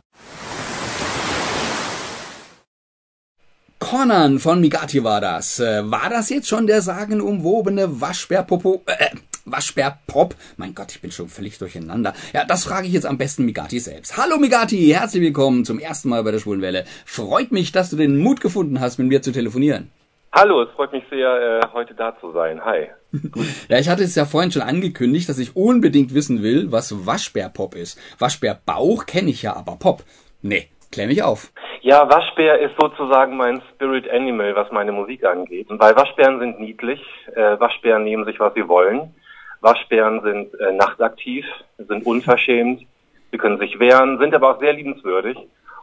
[3.79, 5.61] Cornern von Migati war das.
[5.61, 9.17] Äh, war das jetzt schon der sagenumwobene Waschbärpopo, äh,
[9.51, 10.35] Waschbärpop?
[10.57, 12.15] Mein Gott, ich bin schon völlig durcheinander.
[12.33, 14.17] Ja, das frage ich jetzt am besten Migati selbst.
[14.17, 16.85] Hallo Migati, herzlich willkommen zum ersten Mal bei der Schwulenwelle.
[17.05, 19.91] Freut mich, dass du den Mut gefunden hast, mit mir zu telefonieren.
[20.33, 22.65] Hallo, es freut mich sehr, äh, heute da zu sein.
[22.65, 22.89] Hi.
[23.69, 27.75] ja, ich hatte es ja vorhin schon angekündigt, dass ich unbedingt wissen will, was Waschbärpop
[27.75, 27.99] ist.
[28.19, 30.03] Waschbärbauch kenne ich ja, aber Pop.
[30.43, 31.51] Nee, klär mich auf.
[31.81, 35.67] Ja, Waschbär ist sozusagen mein Spirit Animal, was meine Musik angeht.
[35.71, 37.01] Weil Waschbären sind niedlich,
[37.35, 39.15] äh, Waschbären nehmen sich, was sie wollen.
[39.61, 41.45] Waschbären sind äh, nachtaktiv,
[41.79, 42.83] sind unverschämt,
[43.31, 45.37] sie können sich wehren, sind aber auch sehr liebenswürdig.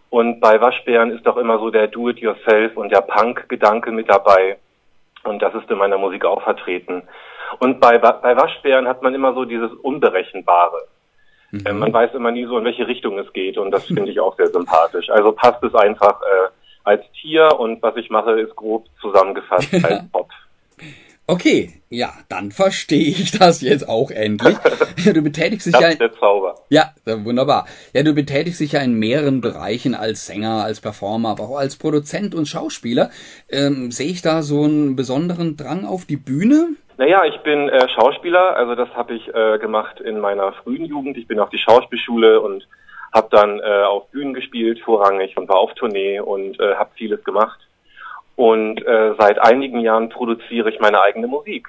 [0.10, 4.58] Und bei Waschbären ist doch immer so der Do-it-yourself und der Punk-Gedanke mit dabei.
[5.24, 7.04] Und das ist in meiner Musik auch vertreten.
[7.60, 10.88] Und bei, bei Waschbären hat man immer so dieses Unberechenbare.
[11.52, 11.66] Mhm.
[11.66, 14.20] Äh, man weiß immer nie so, in welche Richtung es geht und das finde ich
[14.20, 15.10] auch sehr sympathisch.
[15.10, 16.50] Also passt es einfach äh,
[16.84, 20.30] als Tier und was ich mache, ist grob zusammengefasst als Pop.
[21.28, 24.58] Okay, ja, dann verstehe ich das jetzt auch endlich.
[25.06, 25.88] Du betätigst dich das ja.
[25.90, 26.56] Ist der Zauber.
[26.70, 27.66] Ja, wunderbar.
[27.94, 31.78] Ja, du betätigst dich ja in mehreren Bereichen als Sänger, als Performer, aber auch als
[31.78, 33.10] Produzent und Schauspieler.
[33.50, 36.76] Ähm, sehe ich da so einen besonderen Drang auf die Bühne?
[36.98, 41.18] Naja, ich bin äh, Schauspieler, also das habe ich äh, gemacht in meiner frühen Jugend.
[41.18, 42.68] Ich bin auf die Schauspielschule und
[43.14, 47.24] habe dann äh, auf Bühnen gespielt vorrangig und war auf Tournee und äh, habe vieles
[47.24, 47.65] gemacht.
[48.36, 51.68] Und äh, seit einigen Jahren produziere ich meine eigene Musik.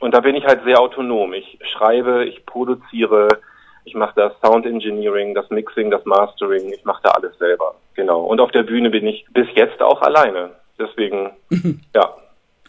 [0.00, 1.32] Und da bin ich halt sehr autonom.
[1.32, 3.28] Ich schreibe, ich produziere,
[3.84, 7.74] ich mache das Sound Engineering, das Mixing, das Mastering, ich mache da alles selber.
[7.94, 8.22] Genau.
[8.24, 10.50] Und auf der Bühne bin ich bis jetzt auch alleine.
[10.78, 11.30] Deswegen,
[11.94, 12.14] ja.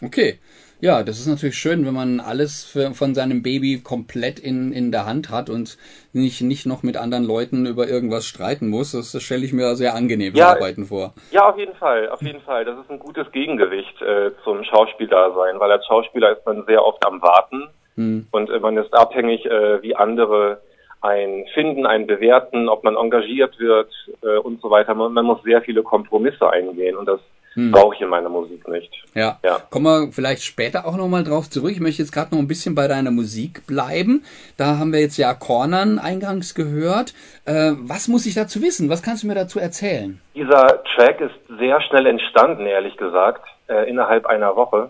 [0.01, 0.39] Okay.
[0.81, 4.91] Ja, das ist natürlich schön, wenn man alles für, von seinem Baby komplett in, in
[4.91, 5.78] der Hand hat und
[6.12, 8.91] nicht, nicht noch mit anderen Leuten über irgendwas streiten muss.
[8.91, 11.13] Das, das stelle ich mir sehr angenehm ja, Arbeiten vor.
[11.31, 12.66] Ja, auf jeden Fall, auf jeden Fall.
[12.66, 17.06] Das ist ein gutes Gegengewicht äh, zum Schauspielersein, weil als Schauspieler ist man sehr oft
[17.06, 18.28] am Warten hm.
[18.31, 20.59] und äh, man ist abhängig, äh, wie andere
[21.02, 23.92] ein finden, ein bewerten, ob man engagiert wird
[24.24, 24.94] äh, und so weiter.
[24.96, 27.19] Man, man muss sehr viele Kompromisse eingehen und das
[27.56, 27.72] hm.
[27.72, 28.92] brauche ich in meiner Musik nicht.
[29.14, 29.40] Ja.
[29.44, 29.60] ja.
[29.70, 31.72] Kommen wir vielleicht später auch nochmal drauf zurück.
[31.72, 34.24] Ich möchte jetzt gerade noch ein bisschen bei deiner Musik bleiben.
[34.58, 37.14] Da haben wir jetzt ja Cornern eingangs gehört.
[37.46, 38.90] Äh, was muss ich dazu wissen?
[38.90, 40.20] Was kannst du mir dazu erzählen?
[40.36, 44.90] Dieser Track ist sehr schnell entstanden, ehrlich gesagt, äh, innerhalb einer Woche.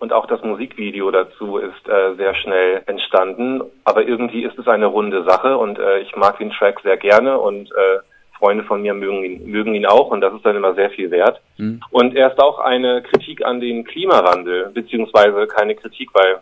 [0.00, 3.62] Und auch das Musikvideo dazu ist äh, sehr schnell entstanden.
[3.84, 7.38] Aber irgendwie ist es eine runde Sache und äh, ich mag den Track sehr gerne
[7.38, 8.00] und äh,
[8.38, 11.10] Freunde von mir mögen ihn, mögen ihn auch und das ist dann immer sehr viel
[11.10, 11.40] wert.
[11.56, 11.80] Mhm.
[11.90, 16.40] Und er ist auch eine Kritik an den Klimawandel, beziehungsweise keine Kritik, weil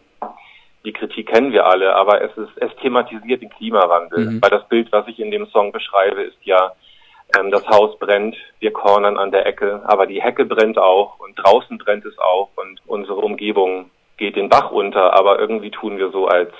[0.84, 4.42] die Kritik kennen wir alle, aber es ist, es thematisiert den Klimawandel, mhm.
[4.42, 6.72] weil das Bild, was ich in dem Song beschreibe, ist ja,
[7.38, 11.34] ähm, das Haus brennt, wir cornern an der Ecke, aber die Hecke brennt auch und
[11.36, 16.10] draußen brennt es auch und unsere Umgebung geht den Bach unter, aber irgendwie tun wir
[16.10, 16.52] so, als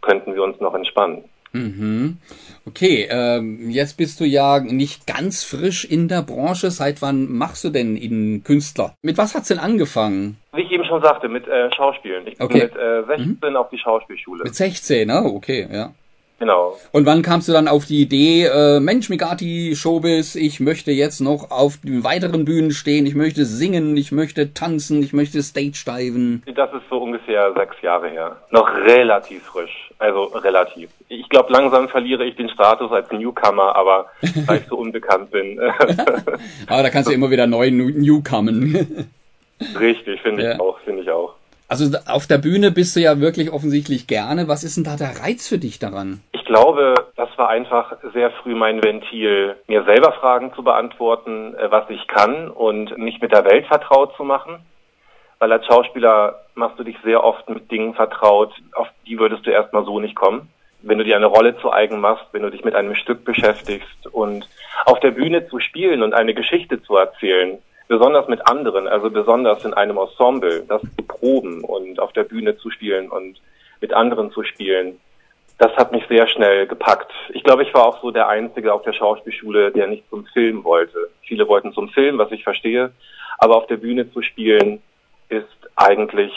[0.00, 1.24] könnten wir uns noch entspannen.
[1.52, 2.18] Mhm.
[2.66, 6.70] Okay, ähm, jetzt bist du ja nicht ganz frisch in der Branche.
[6.70, 8.94] Seit wann machst du denn in Künstler?
[9.02, 10.36] Mit was hat's denn angefangen?
[10.52, 12.26] Wie ich eben schon sagte, mit äh, Schauspielen.
[12.26, 12.62] Ich bin okay.
[12.64, 13.56] mit äh, 16 mhm.
[13.56, 14.44] auf die Schauspielschule.
[14.44, 15.22] Mit 16, ne?
[15.24, 15.92] Okay, ja.
[16.40, 16.78] Genau.
[16.90, 21.20] Und wann kamst du dann auf die Idee, äh, Mensch, Migati, Showbiz, ich möchte jetzt
[21.20, 25.84] noch auf den weiteren Bühnen stehen, ich möchte singen, ich möchte tanzen, ich möchte Stage
[25.86, 26.42] diven?
[26.54, 28.36] Das ist so ungefähr sechs Jahre her.
[28.50, 29.90] Noch relativ frisch.
[29.98, 30.88] Also relativ.
[31.08, 34.06] Ich glaube, langsam verliere ich den Status als Newcomer, aber
[34.46, 35.60] weil ich so unbekannt bin.
[35.60, 39.10] aber da kannst du immer wieder neu Newcomen.
[39.78, 40.54] Richtig, finde ja.
[40.54, 41.34] ich auch, finde ich auch.
[41.70, 44.48] Also auf der Bühne bist du ja wirklich offensichtlich gerne.
[44.48, 46.20] Was ist denn da der Reiz für dich daran?
[46.50, 51.70] Ich glaube, das war einfach sehr früh mein Ventil, mir selber Fragen zu beantworten, äh,
[51.70, 54.58] was ich kann und mich mit der Welt vertraut zu machen.
[55.38, 59.50] Weil als Schauspieler machst du dich sehr oft mit Dingen vertraut, auf die würdest du
[59.50, 60.50] erstmal so nicht kommen.
[60.82, 64.08] Wenn du dir eine Rolle zu eigen machst, wenn du dich mit einem Stück beschäftigst
[64.10, 64.48] und
[64.86, 69.64] auf der Bühne zu spielen und eine Geschichte zu erzählen, besonders mit anderen, also besonders
[69.64, 73.40] in einem Ensemble, das zu proben und auf der Bühne zu spielen und
[73.80, 74.98] mit anderen zu spielen,
[75.60, 77.12] das hat mich sehr schnell gepackt.
[77.34, 80.64] Ich glaube, ich war auch so der Einzige auf der Schauspielschule, der nicht zum Film
[80.64, 81.10] wollte.
[81.20, 82.92] Viele wollten zum Film, was ich verstehe,
[83.36, 84.80] aber auf der Bühne zu spielen
[85.28, 85.44] ist
[85.76, 86.32] eigentlich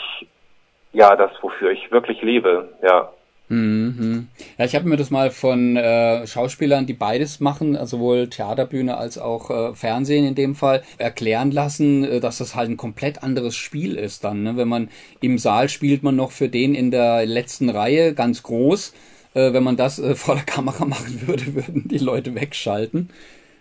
[0.92, 3.10] ja das, wofür ich wirklich lebe, ja.
[3.48, 4.28] Mhm.
[4.58, 8.96] Ja, ich habe mir das mal von äh, Schauspielern, die beides machen, also sowohl Theaterbühne
[8.96, 13.22] als auch äh, Fernsehen in dem Fall, erklären lassen, äh, dass das halt ein komplett
[13.22, 14.42] anderes Spiel ist dann.
[14.42, 14.56] Ne?
[14.56, 14.90] Wenn man
[15.20, 18.92] im Saal spielt man noch für den in der letzten Reihe ganz groß.
[19.34, 23.10] Äh, wenn man das äh, vor der Kamera machen würde, würden die Leute wegschalten,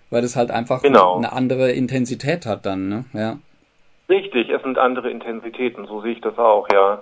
[0.10, 1.18] weil das halt einfach genau.
[1.18, 2.88] eine andere Intensität hat dann.
[2.88, 3.06] Ne?
[3.14, 3.38] Ja.
[4.10, 7.02] Richtig, es sind andere Intensitäten, so sehe ich das auch, ja.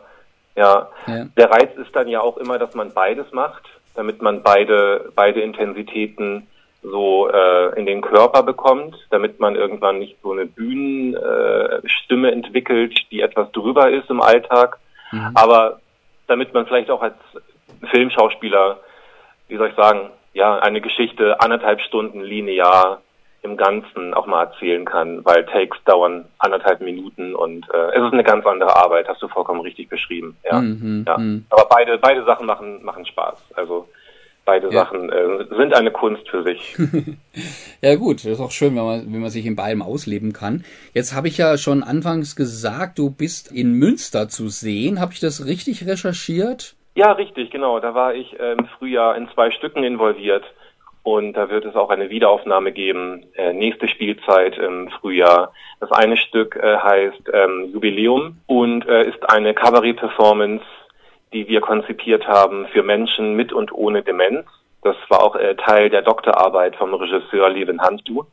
[0.56, 0.90] Ja.
[1.08, 1.26] ja.
[1.38, 3.64] Der Reiz ist dann ja auch immer, dass man beides macht,
[3.96, 6.48] damit man beide, beide Intensitäten
[6.84, 12.96] so äh, in den Körper bekommt, damit man irgendwann nicht so eine Bühnenstimme äh, entwickelt,
[13.12, 14.80] die etwas drüber ist im Alltag,
[15.12, 15.32] mhm.
[15.36, 15.80] aber
[16.28, 17.16] damit man vielleicht auch als
[17.90, 18.80] Filmschauspieler,
[19.48, 23.02] wie soll ich sagen, ja, eine Geschichte anderthalb Stunden linear
[23.44, 28.14] im Ganzen auch mal erzählen kann, weil Takes dauern anderthalb Minuten und äh, es ist
[28.14, 30.38] eine ganz andere Arbeit, hast du vollkommen richtig beschrieben.
[30.44, 31.18] Ja, mhm, ja.
[31.18, 31.46] Mhm.
[31.50, 33.44] Aber beide beide Sachen machen machen Spaß.
[33.56, 33.88] Also
[34.46, 34.84] beide ja.
[34.84, 36.78] Sachen äh, sind eine Kunst für sich.
[37.82, 40.64] ja gut, das ist auch schön, wenn man wenn man sich in beidem ausleben kann.
[40.94, 45.00] Jetzt habe ich ja schon anfangs gesagt, du bist in Münster zu sehen.
[45.00, 46.76] Habe ich das richtig recherchiert?
[46.94, 47.80] Ja, richtig, genau.
[47.80, 50.44] Da war ich äh, im Frühjahr in zwei Stücken involviert.
[51.04, 55.52] Und da wird es auch eine Wiederaufnahme geben, äh, nächste Spielzeit im Frühjahr.
[55.80, 60.64] Das eine Stück äh, heißt ähm, Jubiläum und äh, ist eine Kabarett-Performance,
[61.34, 64.46] die wir konzipiert haben für Menschen mit und ohne Demenz.
[64.84, 68.26] Das war auch äh, Teil der Doktorarbeit vom Regisseur Levin Handu.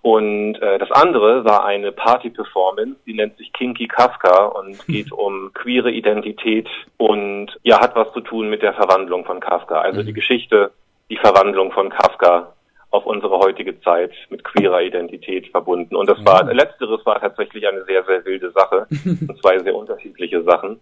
[0.00, 5.50] Und äh, das andere war eine Party-Performance, die nennt sich Kinky Kafka und geht um
[5.54, 9.80] queere Identität und ja, hat was zu tun mit der Verwandlung von Kafka.
[9.80, 10.06] Also mhm.
[10.06, 10.70] die Geschichte
[11.10, 12.52] die Verwandlung von Kafka
[12.90, 15.94] auf unsere heutige Zeit mit queerer Identität verbunden.
[15.94, 18.86] Und das war, letzteres war tatsächlich eine sehr, sehr wilde Sache.
[19.04, 20.80] und zwei sehr unterschiedliche Sachen.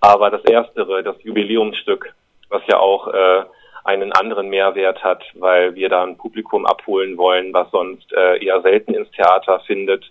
[0.00, 2.14] Aber das erstere, das Jubiläumsstück,
[2.50, 3.44] was ja auch äh,
[3.86, 8.60] einen anderen Mehrwert hat, weil wir da ein Publikum abholen wollen, was sonst äh, eher
[8.62, 10.04] selten ins Theater findet.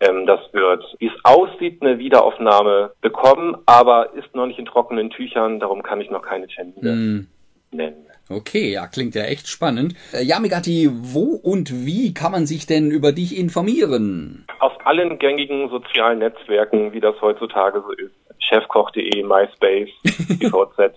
[0.00, 5.10] Ähm, das wird, wie es aussieht, eine Wiederaufnahme bekommen, aber ist noch nicht in trockenen
[5.10, 7.28] Tüchern, darum kann ich noch keine Termine mm.
[7.70, 8.06] nennen.
[8.30, 9.94] Okay, ja, klingt ja echt spannend.
[10.12, 14.46] Äh, ja, Megati, wo und wie kann man sich denn über dich informieren?
[14.60, 18.14] Auf allen gängigen sozialen Netzwerken, wie das heutzutage so ist.
[18.38, 19.90] Chefkoch.de, MySpace,
[20.40, 20.94] IVZ.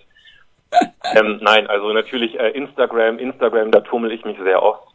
[1.16, 3.18] Ähm, nein, also natürlich äh, Instagram.
[3.18, 4.86] Instagram, da tummel ich mich sehr oft.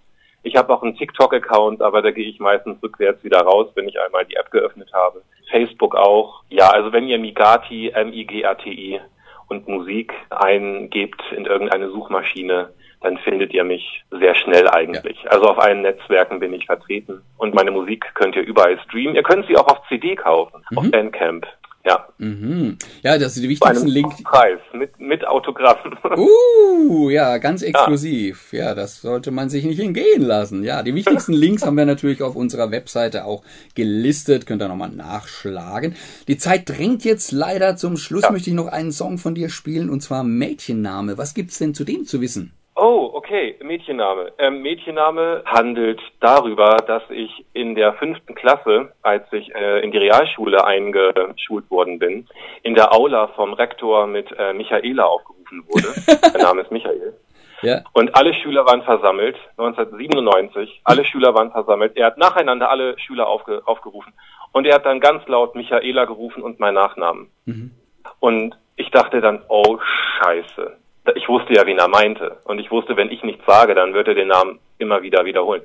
[0.44, 4.00] Ich habe auch einen TikTok-Account, aber da gehe ich meistens rückwärts wieder raus, wenn ich
[4.00, 5.22] einmal die App geöffnet habe.
[5.50, 6.44] Facebook auch.
[6.50, 9.00] Ja, also wenn ihr Migati, M-I-G-A-T-I
[9.48, 15.22] und Musik eingebt in irgendeine Suchmaschine, dann findet ihr mich sehr schnell eigentlich.
[15.24, 15.32] Ja.
[15.32, 19.16] Also auf allen Netzwerken bin ich vertreten und meine Musik könnt ihr überall streamen.
[19.16, 20.78] Ihr könnt sie auch auf CD kaufen, mhm.
[20.78, 21.46] auf Bandcamp.
[21.86, 22.08] Ja.
[22.18, 22.78] Mhm.
[23.02, 24.24] Ja, das ist die wichtigsten Links.
[24.24, 25.98] Preis mit, mit Autograffen.
[26.16, 28.54] Uh, ja, ganz exklusiv.
[28.54, 28.66] Ja.
[28.66, 30.64] ja, das sollte man sich nicht entgehen lassen.
[30.64, 33.44] Ja, die wichtigsten Links haben wir natürlich auf unserer Webseite auch
[33.76, 34.46] gelistet.
[34.46, 35.96] Könnt ihr nochmal nachschlagen.
[36.28, 38.24] Die Zeit drängt jetzt leider zum Schluss.
[38.24, 38.32] Ja.
[38.32, 41.18] Möchte ich noch einen Song von dir spielen und zwar Mädchenname.
[41.18, 42.54] Was gibt's denn zu dem zu wissen?
[42.76, 44.32] Oh, okay, Mädchenname.
[44.40, 50.00] Ähm, Mädchenname handelt darüber, dass ich in der fünften Klasse, als ich äh, in die
[50.00, 52.28] Realschule eingeschult worden bin,
[52.64, 55.94] in der Aula vom Rektor mit äh, Michaela aufgerufen wurde.
[56.34, 57.14] der Name ist Michael.
[57.62, 57.84] Ja.
[57.94, 61.96] Und alle Schüler waren versammelt, 1997, alle Schüler waren versammelt.
[61.96, 64.14] Er hat nacheinander alle Schüler aufge aufgerufen.
[64.52, 67.30] Und er hat dann ganz laut Michaela gerufen und meinen Nachnamen.
[67.46, 67.72] Mhm.
[68.20, 69.78] Und ich dachte dann, oh
[70.18, 70.78] Scheiße
[71.16, 72.38] ich wusste ja, wen er meinte.
[72.46, 75.64] Und ich wusste, wenn ich nichts sage, dann wird er den Namen immer wieder wiederholen.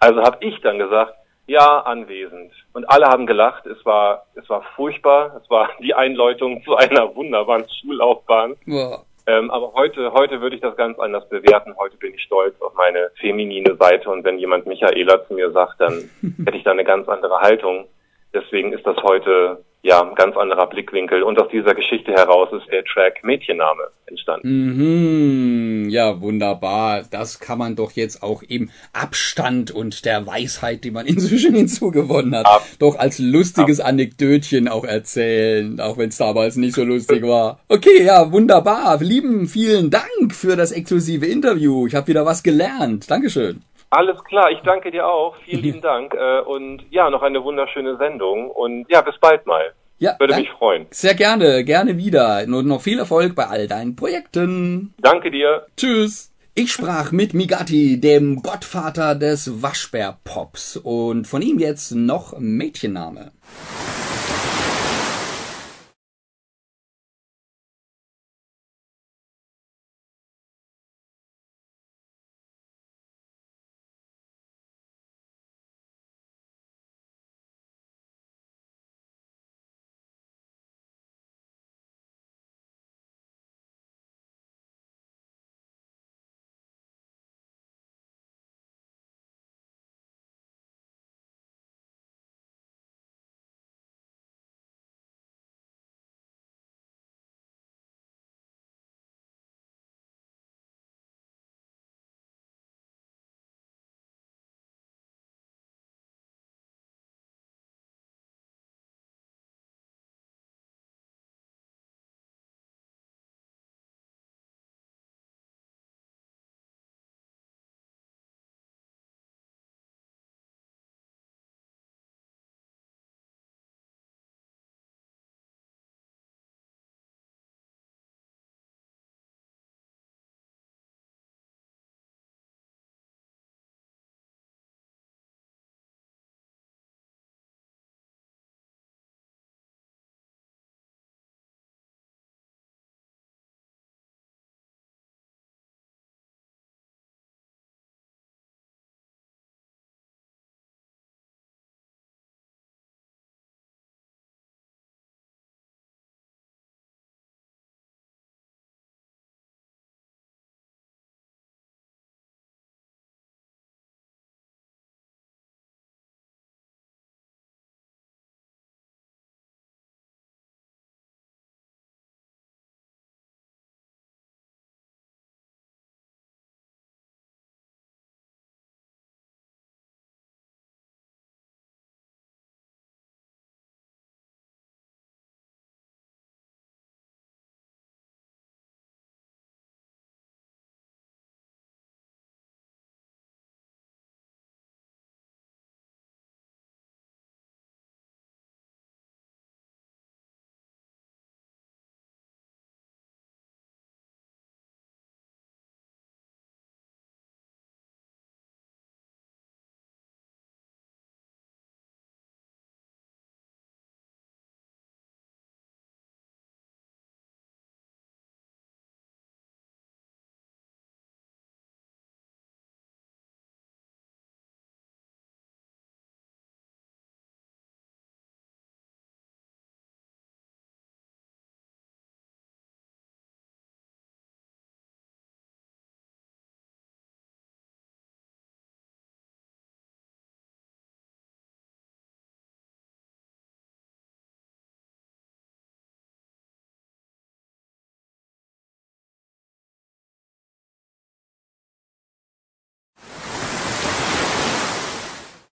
[0.00, 1.14] Also habe ich dann gesagt,
[1.46, 2.52] ja, anwesend.
[2.72, 3.66] Und alle haben gelacht.
[3.66, 5.40] Es war, es war furchtbar.
[5.42, 8.56] Es war die Einläutung zu einer wunderbaren Schullaufbahn.
[8.66, 8.98] Ja.
[9.26, 11.74] Ähm, aber heute, heute würde ich das ganz anders bewerten.
[11.76, 14.10] Heute bin ich stolz auf meine feminine Seite.
[14.10, 16.08] Und wenn jemand Michaela zu mir sagt, dann
[16.44, 17.86] hätte ich da eine ganz andere Haltung.
[18.32, 21.22] Deswegen ist das heute ja, ein ganz anderer Blickwinkel.
[21.22, 25.84] Und aus dieser Geschichte heraus ist der Track Mädchenname entstanden.
[25.84, 27.04] Mhm, ja, wunderbar.
[27.10, 32.36] Das kann man doch jetzt auch im Abstand und der Weisheit, die man inzwischen hinzugewonnen
[32.36, 36.84] hat, Ab doch als lustiges Ab Anekdötchen auch erzählen, auch wenn es damals nicht so
[36.84, 37.60] lustig war.
[37.68, 38.98] Okay, ja, wunderbar.
[39.00, 41.86] Lieben, vielen Dank für das exklusive Interview.
[41.86, 43.10] Ich habe wieder was gelernt.
[43.10, 43.62] Dankeschön.
[43.90, 45.36] Alles klar, ich danke dir auch.
[45.44, 46.14] Vielen lieben Dank.
[46.14, 48.50] Äh, und ja, noch eine wunderschöne Sendung.
[48.50, 49.72] Und ja, bis bald mal.
[49.98, 50.86] Ja, würde mich freuen.
[50.90, 52.44] Sehr gerne, gerne wieder.
[52.46, 54.94] Und noch viel Erfolg bei all deinen Projekten.
[54.98, 55.66] Danke dir.
[55.76, 56.32] Tschüss.
[56.54, 60.78] Ich sprach mit Migati, dem Gottvater des Waschbärpops.
[60.78, 63.32] Und von ihm jetzt noch Mädchenname.